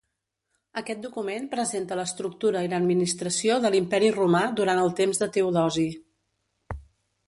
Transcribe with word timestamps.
Aquest 0.79 1.03
document 1.03 1.45
presenta 1.51 1.99
l'estructura 1.99 2.65
i 2.69 2.73
l'administració 2.73 3.61
de 3.67 3.73
l'Imperi 3.77 4.13
romà 4.19 4.45
durant 4.63 4.85
el 4.89 4.93
temps 5.03 5.25
de 5.25 5.33
Teodosi. 5.39 5.91